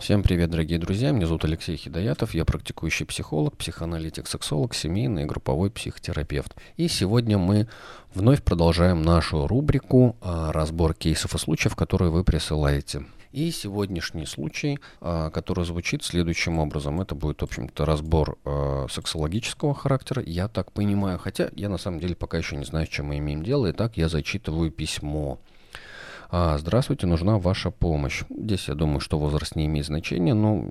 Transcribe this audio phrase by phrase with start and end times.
[0.00, 1.10] Всем привет, дорогие друзья.
[1.10, 2.32] Меня зовут Алексей Хидоятов.
[2.32, 6.54] Я практикующий психолог, психоаналитик, сексолог, семейный и групповой психотерапевт.
[6.76, 7.68] И сегодня мы
[8.14, 13.06] вновь продолжаем нашу рубрику а, «Разбор кейсов и случаев, которые вы присылаете».
[13.32, 17.00] И сегодняшний случай, а, который звучит следующим образом.
[17.00, 21.18] Это будет, в общем-то, разбор а, сексологического характера, я так понимаю.
[21.18, 23.68] Хотя я на самом деле пока еще не знаю, с чем мы имеем дело.
[23.72, 25.40] Итак, я зачитываю письмо.
[26.30, 28.24] А, здравствуйте, нужна ваша помощь.
[28.28, 30.62] Здесь я думаю, что возраст не имеет значения, но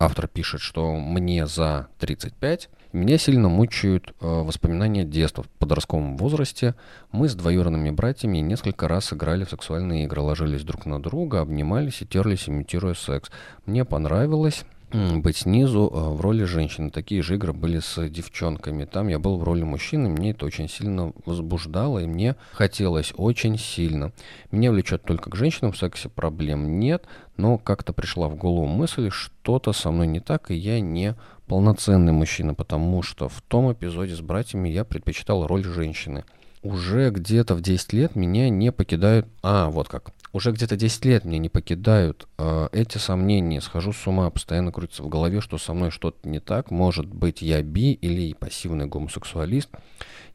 [0.00, 2.68] автор пишет, что мне за 35.
[2.92, 5.44] Меня сильно мучают э, воспоминания детства.
[5.44, 6.74] В подростковом возрасте
[7.12, 12.02] мы с двоюродными братьями несколько раз играли в сексуальные игры, ложились друг на друга, обнимались
[12.02, 13.30] и терлись, имитируя секс.
[13.66, 16.90] Мне понравилось быть снизу э, в роли женщины.
[16.90, 18.84] Такие же игры были с девчонками.
[18.84, 23.58] Там я был в роли мужчины, мне это очень сильно возбуждало, и мне хотелось очень
[23.58, 24.12] сильно.
[24.50, 29.10] Меня влечет только к женщинам, в сексе проблем нет, но как-то пришла в голову мысль,
[29.10, 31.14] что-то со мной не так, и я не
[31.46, 36.24] полноценный мужчина, потому что в том эпизоде с братьями я предпочитал роль женщины.
[36.62, 39.26] Уже где-то в 10 лет меня не покидают...
[39.42, 40.10] А, вот как.
[40.32, 45.02] Уже где-то 10 лет меня не покидают э, эти сомнения, схожу с ума, постоянно крутится
[45.02, 49.70] в голове, что со мной что-то не так, может быть я би или пассивный гомосексуалист,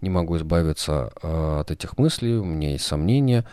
[0.02, 3.46] не могу избавиться э, от этих мыслей, у меня есть сомнения,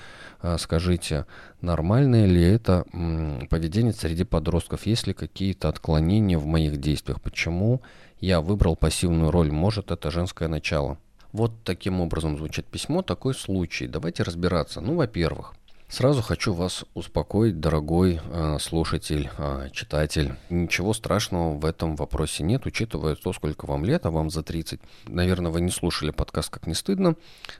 [0.43, 1.27] э, скажите,
[1.61, 7.83] нормальное ли это м, поведение среди подростков, есть ли какие-то отклонения в моих действиях, почему
[8.19, 10.99] я выбрал пассивную роль, может это женское начало.
[11.33, 13.87] Вот таким образом звучит письмо, такой случай.
[13.87, 14.81] Давайте разбираться.
[14.81, 15.55] Ну, во-первых,
[15.93, 20.33] Сразу хочу вас успокоить, дорогой э, слушатель, э, читатель.
[20.49, 24.81] Ничего страшного в этом вопросе нет, учитывая то, сколько вам лет, а вам за 30.
[25.05, 27.17] Наверное, вы не слушали подкаст «Как не стыдно».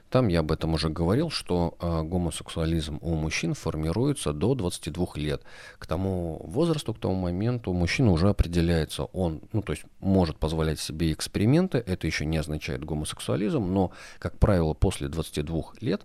[0.09, 5.43] Там я об этом уже говорил, что э, гомосексуализм у мужчин формируется до 22 лет.
[5.77, 9.03] К тому возрасту, к тому моменту мужчина уже определяется.
[9.03, 14.39] Он, ну, то есть может позволять себе эксперименты, это еще не означает гомосексуализм, но, как
[14.39, 16.01] правило, после 22 лет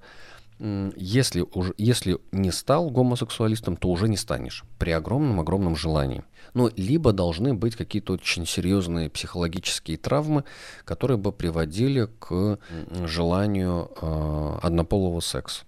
[0.58, 6.24] если, уже, если не стал гомосексуалистом, то уже не станешь при огромном-огромном желании.
[6.54, 10.44] Ну, либо должны быть какие-то очень серьезные психологические травмы,
[10.84, 12.58] которые бы приводили к
[13.04, 15.64] желанию э, однополого секса.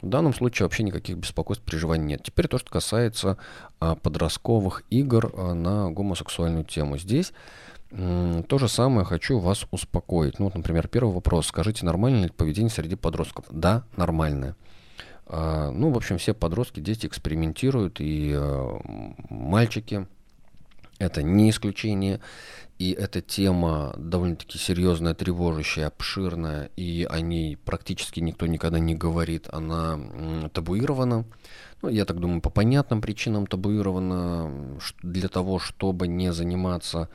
[0.00, 2.24] В данном случае вообще никаких беспокойств, переживаний нет.
[2.24, 3.38] Теперь то, что касается
[3.80, 6.98] э, подростковых игр э, на гомосексуальную тему.
[6.98, 7.32] Здесь
[8.48, 10.38] то же самое хочу вас успокоить.
[10.38, 11.48] Ну, вот, например, первый вопрос.
[11.48, 13.44] Скажите, нормальное ли поведение среди подростков?
[13.50, 14.56] Да, нормальное.
[15.26, 18.80] А, ну, в общем, все подростки, дети экспериментируют, и а,
[19.28, 20.06] мальчики
[20.98, 22.20] это не исключение.
[22.78, 29.48] И эта тема довольно-таки серьезная, тревожащая, обширная, и о ней практически никто никогда не говорит.
[29.52, 30.00] Она
[30.52, 31.24] табуирована.
[31.82, 37.08] Ну, я так думаю, по понятным причинам табуирована для того, чтобы не заниматься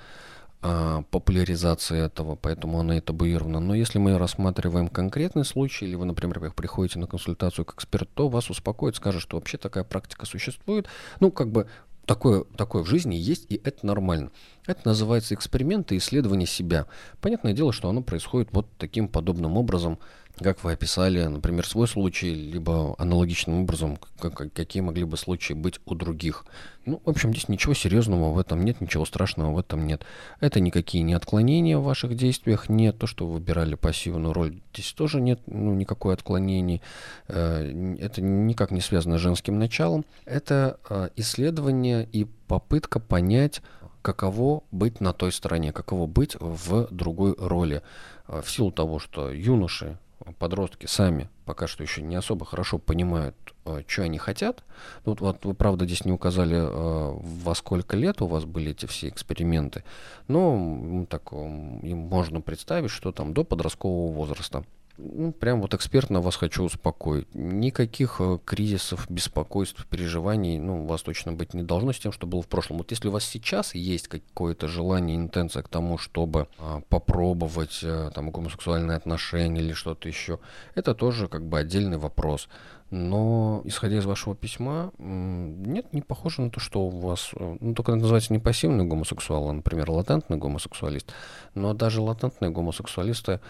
[1.11, 3.59] популяризации этого, поэтому она и табуирована.
[3.59, 8.29] Но если мы рассматриваем конкретный случай, или вы, например, приходите на консультацию к эксперту, то
[8.29, 10.87] вас успокоит, скажет, что вообще такая практика существует.
[11.19, 11.67] Ну, как бы
[12.05, 14.31] такое, такое в жизни есть, и это нормально.
[14.65, 16.87] Это называется эксперименты исследование себя.
[17.21, 19.99] Понятное дело, что оно происходит вот таким подобным образом,
[20.39, 25.79] как вы описали, например, свой случай, либо аналогичным образом, как, какие могли бы случаи быть
[25.85, 26.45] у других.
[26.85, 30.05] Ну, в общем, здесь ничего серьезного в этом нет, ничего страшного в этом нет.
[30.39, 32.97] Это никакие не отклонения в ваших действиях нет.
[32.97, 36.81] То, что вы выбирали пассивную роль, здесь тоже нет ну, никакой отклонений.
[37.27, 40.05] Э, это никак не связано с женским началом.
[40.25, 43.61] Это э, исследование и попытка понять,
[44.01, 47.81] каково быть на той стороне, каково быть в другой роли.
[48.27, 49.97] Э, в силу того, что юноши
[50.39, 53.35] подростки сами пока что еще не особо хорошо понимают,
[53.65, 54.63] э, что они хотят.
[55.05, 58.71] Ну, вот, вот вы, правда, здесь не указали, э, во сколько лет у вас были
[58.71, 59.83] эти все эксперименты,
[60.27, 64.65] но так им можно представить, что там до подросткового возраста.
[64.97, 67.27] Ну, прям вот экспертно вас хочу успокоить.
[67.35, 72.25] Никаких э, кризисов, беспокойств, переживаний, ну, у вас точно быть не должно с тем, что
[72.25, 72.79] было в прошлом.
[72.79, 78.09] Вот если у вас сейчас есть какое-то желание, интенция к тому, чтобы а, попробовать а,
[78.09, 80.39] там гомосексуальные отношения или что-то еще,
[80.73, 82.49] это тоже как бы отдельный вопрос.
[82.89, 87.73] Но, исходя из вашего письма, нет, не похоже на то, что у вас, э, ну,
[87.73, 91.11] только это называется не пассивный гомосексуал, а, например, латентный гомосексуалист.
[91.53, 93.41] Но даже латентные гомосексуалисты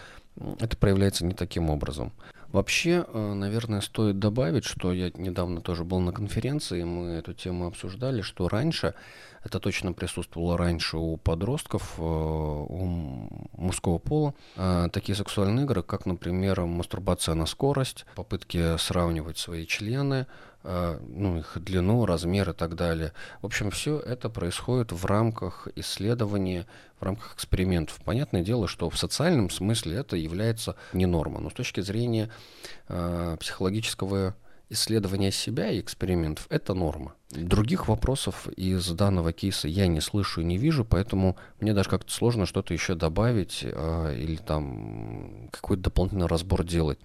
[0.60, 2.14] это проявляется не таким образом.
[2.52, 7.68] Вообще, э, наверное, стоит добавить, что я недавно тоже был на конференции, мы эту тему
[7.68, 8.94] обсуждали, что раньше,
[9.44, 13.28] это точно присутствовало раньше у подростков, э, у
[13.58, 20.26] мужского пола, э, такие сексуальные игры, как, например, мастурбация на скорость, попытки сравнивать свои члены,
[21.08, 23.14] ну, их длину, размер и так далее.
[23.42, 26.68] В общем, все это происходит в рамках исследования,
[27.00, 28.00] в рамках экспериментов.
[28.04, 32.30] Понятное дело, что в социальном смысле это является не норма, но с точки зрения
[32.90, 34.36] э, психологического
[34.70, 37.14] исследования себя и экспериментов– это норма.
[37.30, 42.12] Других вопросов из данного кейса я не слышу и не вижу, поэтому мне даже как-то
[42.12, 47.00] сложно что-то еще добавить э, или там какой-то дополнительный разбор делать.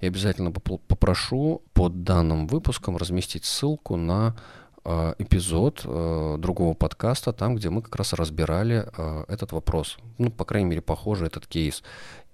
[0.00, 4.36] Я обязательно попрошу под данным выпуском разместить ссылку на
[4.84, 9.98] э, эпизод э, другого подкаста, там, где мы как раз разбирали э, этот вопрос.
[10.18, 11.84] Ну, по крайней мере, похоже этот кейс.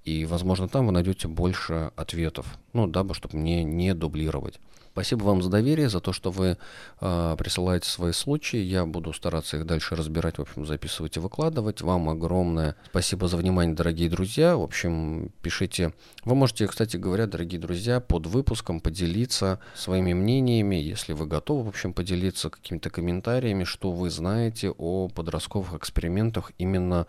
[0.06, 4.60] И, возможно, там вы найдете больше ответов, ну, дабы, чтобы мне не дублировать.
[4.92, 6.56] Спасибо вам за доверие, за то, что вы
[7.00, 8.56] э, присылаете свои случаи.
[8.56, 11.82] Я буду стараться их дальше разбирать, в общем, записывать и выкладывать.
[11.82, 14.56] Вам огромное спасибо за внимание, дорогие друзья.
[14.56, 15.92] В общем, пишите.
[16.24, 21.68] Вы можете, кстати говоря, дорогие друзья, под выпуском поделиться своими мнениями, если вы готовы, в
[21.68, 27.06] общем, поделиться какими-то комментариями, что вы знаете о подростковых экспериментах именно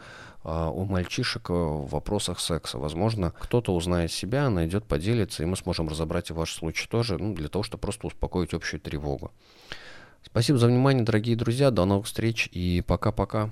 [0.48, 2.78] у мальчишек в вопросах секса.
[2.78, 7.34] Возможно, кто-то узнает себя, найдет, поделится, и мы сможем разобрать и ваш случай тоже, ну,
[7.34, 9.32] для того, чтобы просто успокоить общую тревогу.
[10.24, 11.72] Спасибо за внимание, дорогие друзья.
[11.72, 13.50] До новых встреч и пока-пока.